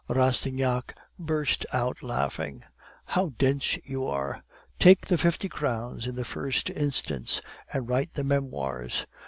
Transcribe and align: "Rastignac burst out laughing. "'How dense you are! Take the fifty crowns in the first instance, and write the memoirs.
"Rastignac 0.07 0.97
burst 1.19 1.63
out 1.71 2.01
laughing. 2.01 2.63
"'How 3.05 3.33
dense 3.37 3.77
you 3.85 4.07
are! 4.07 4.43
Take 4.79 5.05
the 5.05 5.15
fifty 5.19 5.47
crowns 5.47 6.07
in 6.07 6.15
the 6.15 6.25
first 6.25 6.71
instance, 6.71 7.39
and 7.71 7.87
write 7.87 8.15
the 8.15 8.23
memoirs. 8.23 9.05